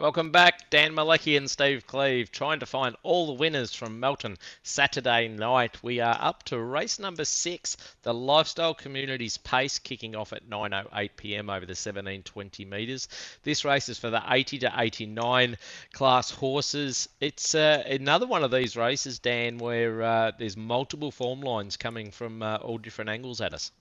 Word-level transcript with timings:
Welcome 0.00 0.30
back, 0.30 0.70
Dan 0.70 0.92
Malecki 0.92 1.36
and 1.36 1.50
Steve 1.50 1.84
Cleave, 1.84 2.30
trying 2.30 2.60
to 2.60 2.66
find 2.66 2.94
all 3.02 3.26
the 3.26 3.32
winners 3.32 3.74
from 3.74 3.98
Melton 3.98 4.38
Saturday 4.62 5.26
night. 5.26 5.82
We 5.82 5.98
are 5.98 6.16
up 6.20 6.44
to 6.44 6.60
race 6.60 7.00
number 7.00 7.24
six, 7.24 7.76
the 8.02 8.14
Lifestyle 8.14 8.74
Communities 8.74 9.38
Pace, 9.38 9.80
kicking 9.80 10.14
off 10.14 10.32
at 10.32 10.48
9:08 10.48 11.10
p.m. 11.16 11.50
over 11.50 11.66
the 11.66 11.70
1720 11.70 12.64
metres. 12.64 13.08
This 13.42 13.64
race 13.64 13.88
is 13.88 13.98
for 13.98 14.10
the 14.10 14.22
80 14.24 14.60
to 14.60 14.72
89 14.76 15.58
class 15.92 16.30
horses. 16.30 17.08
It's 17.20 17.56
uh, 17.56 17.82
another 17.84 18.28
one 18.28 18.44
of 18.44 18.52
these 18.52 18.76
races, 18.76 19.18
Dan, 19.18 19.58
where 19.58 20.00
uh, 20.00 20.30
there's 20.38 20.56
multiple 20.56 21.10
form 21.10 21.40
lines 21.40 21.76
coming 21.76 22.12
from 22.12 22.40
uh, 22.40 22.58
all 22.58 22.78
different 22.78 23.10
angles 23.10 23.40
at 23.40 23.52
us. 23.52 23.72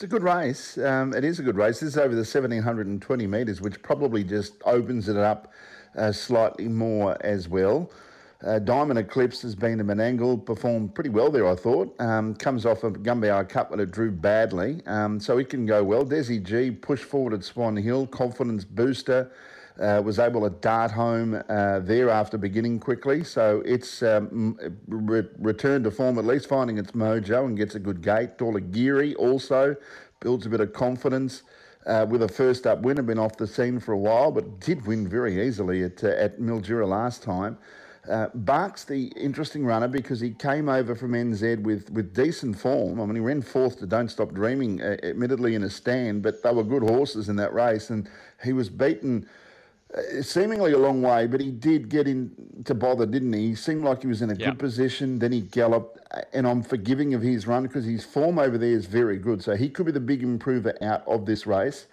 It's 0.00 0.04
a 0.06 0.08
good 0.08 0.22
race. 0.22 0.78
Um, 0.78 1.12
it 1.12 1.24
is 1.24 1.40
a 1.40 1.42
good 1.42 1.56
race. 1.58 1.80
This 1.80 1.90
is 1.90 1.98
over 1.98 2.14
the 2.14 2.20
1720 2.20 3.26
metres, 3.26 3.60
which 3.60 3.82
probably 3.82 4.24
just 4.24 4.54
opens 4.64 5.10
it 5.10 5.16
up 5.18 5.52
uh, 5.94 6.10
slightly 6.10 6.68
more 6.68 7.18
as 7.20 7.50
well. 7.50 7.92
Uh, 8.42 8.60
Diamond 8.60 8.98
Eclipse 8.98 9.42
has 9.42 9.54
been 9.54 9.76
to 9.76 9.84
Menangle, 9.84 10.42
performed 10.42 10.94
pretty 10.94 11.10
well 11.10 11.30
there, 11.30 11.46
I 11.46 11.54
thought. 11.54 11.94
Um, 12.00 12.34
comes 12.34 12.64
off 12.64 12.82
a 12.82 12.90
Gunbower 12.92 13.46
Cup 13.46 13.72
when 13.72 13.78
it 13.78 13.90
drew 13.90 14.10
badly, 14.10 14.80
um, 14.86 15.20
so 15.20 15.36
it 15.36 15.50
can 15.50 15.66
go 15.66 15.84
well. 15.84 16.06
Desi 16.06 16.42
G, 16.42 16.70
push 16.70 17.02
forward 17.02 17.34
at 17.34 17.44
Swan 17.44 17.76
Hill, 17.76 18.06
confidence 18.06 18.64
booster 18.64 19.30
uh, 19.80 20.02
was 20.04 20.18
able 20.18 20.42
to 20.42 20.50
dart 20.50 20.90
home 20.90 21.42
uh, 21.48 21.80
there 21.80 22.10
after 22.10 22.36
beginning 22.36 22.78
quickly. 22.78 23.24
So 23.24 23.62
it's 23.64 24.02
um, 24.02 24.58
re- 24.86 25.28
returned 25.38 25.84
to 25.84 25.90
form, 25.90 26.18
at 26.18 26.26
least 26.26 26.48
finding 26.48 26.78
its 26.78 26.92
mojo 26.92 27.46
and 27.46 27.56
gets 27.56 27.74
a 27.74 27.78
good 27.78 28.02
gate. 28.02 28.36
Dorla 28.36 28.70
Geary 28.70 29.14
also 29.14 29.74
builds 30.20 30.46
a 30.46 30.50
bit 30.50 30.60
of 30.60 30.72
confidence. 30.72 31.42
Uh, 31.86 32.04
with 32.10 32.22
a 32.22 32.28
first 32.28 32.66
up 32.66 32.82
win, 32.82 32.98
had 32.98 33.06
been 33.06 33.18
off 33.18 33.38
the 33.38 33.46
scene 33.46 33.80
for 33.80 33.92
a 33.92 33.98
while, 33.98 34.30
but 34.30 34.60
did 34.60 34.84
win 34.86 35.08
very 35.08 35.46
easily 35.46 35.82
at, 35.82 36.04
uh, 36.04 36.08
at 36.08 36.38
Mildura 36.38 36.86
last 36.86 37.22
time. 37.22 37.56
Uh, 38.06 38.26
Bark's 38.34 38.84
the 38.84 39.06
interesting 39.16 39.64
runner 39.64 39.88
because 39.88 40.20
he 40.20 40.30
came 40.30 40.68
over 40.68 40.94
from 40.94 41.12
NZ 41.12 41.62
with, 41.62 41.90
with 41.90 42.14
decent 42.14 42.58
form. 42.58 43.00
I 43.00 43.06
mean, 43.06 43.14
he 43.14 43.20
ran 43.20 43.40
fourth 43.40 43.78
to 43.78 43.86
Don't 43.86 44.10
Stop 44.10 44.34
Dreaming, 44.34 44.82
uh, 44.82 44.98
admittedly 45.02 45.54
in 45.54 45.62
a 45.62 45.70
stand, 45.70 46.22
but 46.22 46.42
they 46.42 46.52
were 46.52 46.64
good 46.64 46.82
horses 46.82 47.30
in 47.30 47.36
that 47.36 47.54
race, 47.54 47.88
and 47.88 48.08
he 48.42 48.52
was 48.52 48.68
beaten 48.68 49.26
seemingly 50.22 50.72
a 50.72 50.78
long 50.78 51.02
way, 51.02 51.26
but 51.26 51.40
he 51.40 51.50
did 51.50 51.88
get 51.88 52.06
in 52.06 52.30
to 52.64 52.74
bother, 52.74 53.06
didn't 53.06 53.32
he? 53.32 53.48
He 53.48 53.54
seemed 53.54 53.84
like 53.84 54.02
he 54.02 54.08
was 54.08 54.22
in 54.22 54.30
a 54.30 54.34
good 54.34 54.58
position. 54.58 55.18
Then 55.18 55.32
he 55.32 55.40
galloped, 55.40 55.98
uh, 56.12 56.22
and 56.32 56.46
I'm 56.46 56.62
forgiving 56.62 57.14
of 57.14 57.22
his 57.22 57.46
run 57.46 57.64
because 57.64 57.84
his 57.84 58.04
form 58.04 58.38
over 58.38 58.56
there 58.56 58.70
is 58.70 58.86
very 58.86 59.18
good. 59.18 59.42
So 59.42 59.56
he 59.56 59.68
could 59.68 59.86
be 59.86 59.92
the 59.92 60.00
big 60.00 60.22
improver 60.22 60.76
out 60.82 61.06
of 61.06 61.26
this 61.26 61.46
race. 61.46 61.86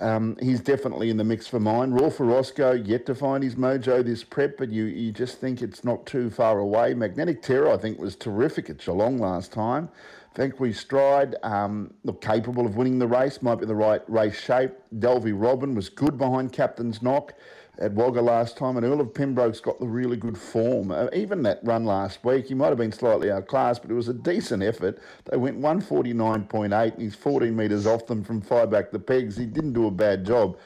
Um, 0.00 0.36
he's 0.40 0.60
definitely 0.60 1.10
in 1.10 1.16
the 1.16 1.24
mix 1.24 1.46
for 1.46 1.60
mine. 1.60 1.90
Raw 1.90 2.08
for 2.08 2.24
Roscoe, 2.24 2.72
yet 2.72 3.04
to 3.06 3.14
find 3.14 3.44
his 3.44 3.56
mojo 3.56 4.04
this 4.04 4.24
prep, 4.24 4.56
but 4.56 4.70
you, 4.70 4.84
you 4.84 5.12
just 5.12 5.38
think 5.38 5.60
it's 5.60 5.84
not 5.84 6.06
too 6.06 6.30
far 6.30 6.58
away. 6.58 6.94
Magnetic 6.94 7.42
Terror, 7.42 7.70
I 7.70 7.76
think, 7.76 7.98
was 7.98 8.16
terrific 8.16 8.70
at 8.70 8.78
Geelong 8.78 9.18
last 9.18 9.52
time. 9.52 9.88
Vanquish 10.34 10.78
Stride, 10.78 11.36
um, 11.42 11.92
look, 12.04 12.22
capable 12.22 12.64
of 12.64 12.76
winning 12.76 12.98
the 12.98 13.06
race, 13.06 13.42
might 13.42 13.56
be 13.56 13.66
the 13.66 13.74
right 13.74 14.02
race 14.08 14.40
shape. 14.40 14.72
Delvey 14.98 15.34
Robin 15.34 15.74
was 15.74 15.90
good 15.90 16.16
behind 16.16 16.52
Captain's 16.52 17.02
Knock 17.02 17.34
at 17.78 17.92
Wagga 17.92 18.20
last 18.20 18.56
time, 18.56 18.76
and 18.76 18.84
Earl 18.84 19.00
of 19.00 19.14
Pembroke's 19.14 19.60
got 19.60 19.80
the 19.80 19.86
really 19.86 20.16
good 20.16 20.36
form. 20.36 20.90
Uh, 20.90 21.08
even 21.14 21.42
that 21.42 21.60
run 21.62 21.84
last 21.84 22.22
week, 22.24 22.46
he 22.46 22.54
might 22.54 22.68
have 22.68 22.78
been 22.78 22.92
slightly 22.92 23.30
outclassed, 23.30 23.82
but 23.82 23.90
it 23.90 23.94
was 23.94 24.08
a 24.08 24.14
decent 24.14 24.62
effort. 24.62 24.98
They 25.30 25.38
went 25.38 25.58
149.8, 25.58 26.92
and 26.92 27.02
he's 27.02 27.14
14 27.14 27.54
metres 27.54 27.86
off 27.86 28.06
them 28.06 28.22
from 28.22 28.42
fire 28.42 28.66
back 28.66 28.90
the 28.90 28.98
pegs. 28.98 29.36
He 29.36 29.46
didn't 29.46 29.72
do 29.72 29.86
a 29.86 29.90
bad 29.90 30.26
job. 30.26 30.58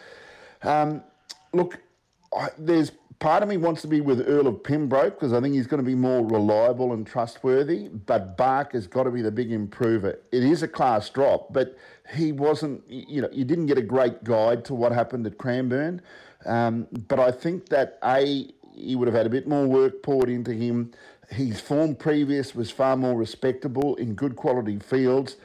Um, 0.63 1.03
look, 1.53 1.79
I, 2.37 2.49
there's 2.59 2.91
part 3.19 3.43
of 3.43 3.49
me 3.49 3.57
wants 3.57 3.83
to 3.83 3.89
be 3.89 4.01
with 4.01 4.29
Earl 4.29 4.49
of 4.49 4.63
Pembroke 4.63 5.15
because 5.15 5.33
I 5.33 5.41
think 5.41 5.55
he's 5.55 5.67
going 5.67 5.83
to 5.83 5.87
be 5.87 5.95
more 5.95 6.27
reliable 6.27 6.93
and 6.93 7.07
trustworthy. 7.07 7.89
But 7.89 8.37
Bark 8.37 8.73
has 8.73 8.87
got 8.87 9.05
to 9.05 9.11
be 9.11 9.23
the 9.23 9.31
big 9.31 9.53
improver. 9.53 10.19
It 10.33 10.43
is 10.43 10.63
a 10.63 10.69
class 10.69 11.09
drop, 11.09 11.53
but 11.53 11.79
he 12.15 12.33
wasn't. 12.33 12.83
You 12.89 13.23
know, 13.23 13.29
you 13.33 13.45
didn't 13.45 13.67
get 13.67 13.79
a 13.79 13.83
great 13.83 14.25
guide 14.25 14.65
to 14.67 14.75
what 14.75 14.93
happened 14.93 15.27
at 15.27 15.39
Cranbourne. 15.39 16.03
Um, 16.47 16.87
but 17.09 17.19
I 17.19 17.31
think 17.31 17.69
that 17.69 17.99
a 18.05 18.49
he 18.77 18.95
would 18.95 19.09
have 19.09 19.15
had 19.15 19.27
a 19.27 19.31
bit 19.31 19.49
more 19.49 19.67
work 19.67 20.03
poured 20.03 20.29
into 20.29 20.53
him. 20.53 20.93
His 21.31 21.61
form 21.61 21.95
previous 21.95 22.55
was 22.55 22.71
far 22.71 22.97
more 22.97 23.17
respectable 23.17 23.97
in 23.97 24.15
good 24.15 24.37
quality 24.37 24.79
fields. 24.79 25.37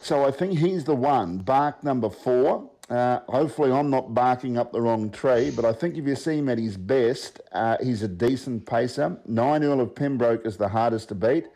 So 0.00 0.24
I 0.24 0.30
think 0.30 0.58
he's 0.58 0.84
the 0.84 0.96
one. 0.96 1.38
Bark 1.38 1.84
number 1.84 2.08
four. 2.08 2.70
Uh, 2.90 3.20
hopefully, 3.28 3.70
I'm 3.70 3.88
not 3.88 4.14
barking 4.14 4.58
up 4.58 4.72
the 4.72 4.80
wrong 4.80 5.10
tree, 5.10 5.50
but 5.54 5.64
I 5.64 5.72
think 5.72 5.96
if 5.96 6.06
you 6.06 6.16
see 6.16 6.38
him 6.38 6.48
at 6.48 6.58
his 6.58 6.76
best, 6.76 7.40
uh, 7.52 7.76
he's 7.80 8.02
a 8.02 8.08
decent 8.08 8.66
pacer. 8.66 9.16
Nine 9.26 9.62
Earl 9.62 9.80
of 9.80 9.94
Pembroke 9.94 10.44
is 10.44 10.56
the 10.56 10.68
hardest 10.68 11.08
to 11.10 11.14
beat. 11.14 11.46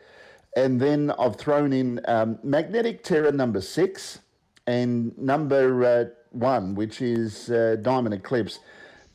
And 0.55 0.79
then 0.79 1.11
I've 1.19 1.35
thrown 1.35 1.73
in 1.73 1.99
um, 2.07 2.39
Magnetic 2.43 3.03
Terror 3.03 3.31
number 3.31 3.61
six 3.61 4.19
and 4.65 5.15
number 5.17 5.83
uh, 5.83 6.05
one, 6.31 6.75
which 6.75 7.01
is 7.01 7.49
uh, 7.49 7.77
Diamond 7.81 8.13
Eclipse. 8.13 8.59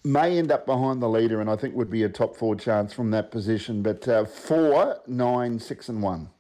May 0.05 0.39
end 0.39 0.51
up 0.51 0.67
behind 0.67 1.01
the 1.01 1.09
leader, 1.09 1.41
and 1.41 1.49
I 1.49 1.57
think 1.57 1.75
would 1.77 1.91
be 1.91 2.03
a 2.03 2.09
top 2.09 2.37
four 2.37 2.57
chance 2.57 2.93
from 2.93 3.11
that 3.13 3.31
position. 3.31 3.83
But 3.83 4.09
uh, 4.09 4.25
four, 4.25 5.01
nine, 5.07 5.59
six, 5.59 5.89
and 5.89 6.03
one. 6.03 6.31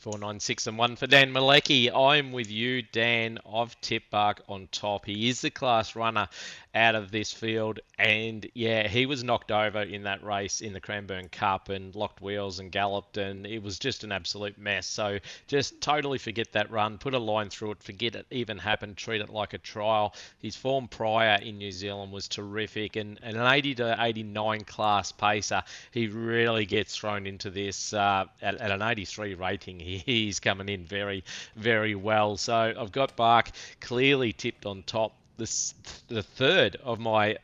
Four 0.00 0.16
nine 0.16 0.40
six 0.40 0.66
and 0.66 0.78
one 0.78 0.96
for 0.96 1.06
Dan 1.06 1.30
Malecki. 1.30 1.94
I'm 1.94 2.32
with 2.32 2.50
you, 2.50 2.80
Dan. 2.80 3.38
I've 3.46 3.78
tipped 3.82 4.10
Bark 4.10 4.40
on 4.48 4.66
top. 4.72 5.04
He 5.04 5.28
is 5.28 5.42
the 5.42 5.50
class 5.50 5.94
runner 5.94 6.26
out 6.74 6.94
of 6.94 7.10
this 7.10 7.32
field, 7.32 7.80
and 7.98 8.48
yeah, 8.54 8.88
he 8.88 9.04
was 9.04 9.22
knocked 9.22 9.50
over 9.50 9.82
in 9.82 10.04
that 10.04 10.24
race 10.24 10.62
in 10.62 10.72
the 10.72 10.80
Cranbourne 10.80 11.28
Cup 11.28 11.68
and 11.68 11.94
locked 11.94 12.22
wheels 12.22 12.60
and 12.60 12.72
galloped, 12.72 13.18
and 13.18 13.46
it 13.46 13.62
was 13.62 13.78
just 13.78 14.02
an 14.02 14.10
absolute 14.10 14.56
mess. 14.56 14.86
So 14.86 15.18
just 15.48 15.82
totally 15.82 16.16
forget 16.16 16.52
that 16.52 16.70
run. 16.70 16.96
Put 16.96 17.12
a 17.12 17.18
line 17.18 17.50
through 17.50 17.72
it. 17.72 17.82
Forget 17.82 18.14
it 18.14 18.26
even 18.30 18.56
happened. 18.56 18.96
Treat 18.96 19.20
it 19.20 19.28
like 19.28 19.52
a 19.52 19.58
trial. 19.58 20.14
His 20.38 20.56
form 20.56 20.88
prior 20.88 21.38
in 21.42 21.58
New 21.58 21.72
Zealand 21.72 22.10
was 22.10 22.26
terrific, 22.26 22.96
and, 22.96 23.18
and 23.22 23.36
an 23.36 23.46
80 23.46 23.74
to 23.74 23.96
89 23.98 24.64
class 24.64 25.12
pacer. 25.12 25.62
He 25.90 26.06
really 26.06 26.64
gets 26.64 26.96
thrown 26.96 27.26
into 27.26 27.50
this 27.50 27.92
uh, 27.92 28.24
at, 28.40 28.54
at 28.54 28.70
an 28.70 28.80
83 28.80 29.34
rating 29.34 29.80
he's 30.06 30.40
coming 30.40 30.68
in 30.68 30.84
very, 30.84 31.24
very 31.56 31.94
well. 31.94 32.36
So 32.36 32.74
I've 32.78 32.92
got 32.92 33.16
Bark 33.16 33.50
clearly 33.80 34.32
tipped 34.32 34.66
on 34.66 34.82
top. 34.84 35.12
The, 35.36 35.72
the 36.08 36.22
third 36.22 36.76
of 36.84 37.00
my 37.00 37.38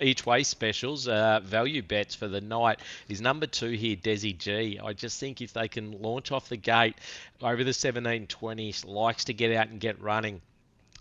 each 0.00 0.24
way 0.24 0.44
specials, 0.44 1.08
uh, 1.08 1.40
value 1.42 1.82
bets 1.82 2.14
for 2.14 2.28
the 2.28 2.40
night, 2.40 2.78
is 3.08 3.20
number 3.20 3.46
two 3.46 3.70
here, 3.70 3.96
Desi 3.96 4.38
G. 4.38 4.78
I 4.78 4.92
just 4.92 5.18
think 5.18 5.40
if 5.40 5.52
they 5.52 5.66
can 5.66 6.00
launch 6.00 6.30
off 6.30 6.48
the 6.48 6.56
gate 6.56 6.94
over 7.42 7.64
the 7.64 7.72
1720s, 7.72 8.86
likes 8.86 9.24
to 9.24 9.34
get 9.34 9.52
out 9.56 9.70
and 9.70 9.80
get 9.80 10.00
running 10.00 10.40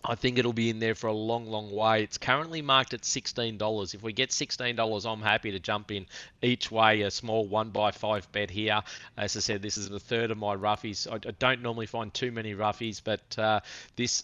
I 0.04 0.16
think 0.16 0.38
it'll 0.38 0.54
be 0.54 0.70
in 0.70 0.80
there 0.80 0.96
for 0.96 1.08
a 1.08 1.14
long, 1.14 1.46
long 1.46 1.72
way. 1.72 2.04
It's 2.04 2.18
currently 2.18 2.62
marked 2.62 2.94
at 2.94 3.02
$16. 3.02 3.94
If 3.94 4.02
we 4.02 4.14
get 4.14 4.30
$16, 4.30 5.12
I'm 5.12 5.22
happy 5.22 5.52
to 5.52 5.60
jump 5.60 5.92
in 5.92 6.08
each 6.42 6.72
way, 6.72 7.02
a 7.02 7.12
small 7.12 7.48
one 7.48 7.70
by 7.70 7.92
five 7.92 8.32
bet 8.32 8.50
here. 8.50 8.82
As 9.18 9.38
I 9.38 9.40
said, 9.42 9.62
this 9.62 9.78
is 9.78 9.90
the 9.90 10.00
third 10.00 10.32
of 10.32 10.38
my 10.38 10.56
roughies. 10.56 11.12
I, 11.12 11.18
don't 11.40 11.62
normally 11.62 11.86
find 11.86 12.14
too 12.14 12.32
many 12.32 12.56
roughies, 12.56 13.02
but 13.04 13.38
uh, 13.38 13.60
this 13.96 14.24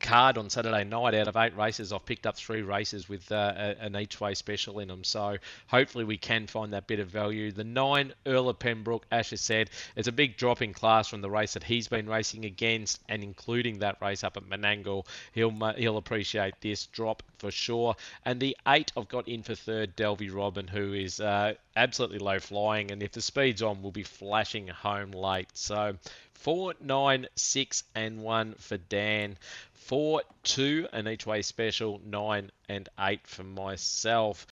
card 0.00 0.38
on 0.38 0.50
Saturday 0.50 0.84
night 0.84 1.14
out 1.14 1.28
of 1.28 1.36
eight 1.36 1.56
races, 1.56 1.92
I've 1.92 2.04
picked 2.04 2.26
up 2.26 2.36
three 2.36 2.62
races 2.62 3.08
with 3.08 3.30
uh, 3.32 3.74
an 3.80 3.96
each 3.96 4.20
way 4.20 4.34
special 4.34 4.78
in 4.78 4.88
them. 4.88 5.04
So 5.04 5.36
hopefully 5.66 6.04
we 6.04 6.18
can 6.18 6.46
find 6.46 6.72
that 6.72 6.86
bit 6.86 7.00
of 7.00 7.08
value. 7.08 7.52
The 7.52 7.64
nine, 7.64 8.12
Earl 8.26 8.48
of 8.48 8.58
Pembroke, 8.58 9.06
Asher 9.10 9.36
said, 9.36 9.70
it's 9.96 10.08
a 10.08 10.12
big 10.12 10.36
drop 10.36 10.62
in 10.62 10.72
class 10.72 11.08
from 11.08 11.22
the 11.22 11.30
race 11.30 11.54
that 11.54 11.64
he's 11.64 11.88
been 11.88 12.08
racing 12.08 12.44
against, 12.44 13.00
and 13.08 13.22
including 13.22 13.80
that 13.80 13.96
race 14.00 14.24
up 14.24 14.36
at 14.36 14.48
Menangle. 14.48 15.06
He'll 15.32 15.52
he'll 15.76 15.96
appreciate 15.96 16.54
this 16.60 16.86
drop 16.86 17.22
for 17.38 17.50
sure. 17.50 17.96
And 18.24 18.40
the 18.40 18.56
eight, 18.68 18.92
I've 18.96 19.08
got 19.08 19.28
in 19.28 19.42
for 19.42 19.54
third, 19.54 19.96
Delvey 19.96 20.34
Robin, 20.34 20.66
who 20.66 20.92
is 20.92 21.20
uh, 21.20 21.54
absolutely 21.74 22.18
low 22.18 22.38
flying, 22.38 22.90
and 22.90 23.02
if 23.02 23.12
the 23.12 23.22
speed's 23.22 23.62
on, 23.62 23.82
we'll 23.82 23.92
be 23.92 24.02
flashing 24.02 24.68
home 24.68 25.12
late. 25.12 25.48
So 25.54 25.96
four, 26.34 26.74
nine, 26.80 27.26
six, 27.34 27.82
and 27.94 28.22
one 28.22 28.54
for 28.58 28.76
Dan. 28.76 29.36
Four, 29.86 30.24
two, 30.42 30.88
and 30.92 31.06
each 31.06 31.26
way 31.26 31.42
special, 31.42 32.00
nine 32.04 32.50
and 32.68 32.88
eight 32.98 33.24
for 33.24 33.44
myself. 33.44 34.44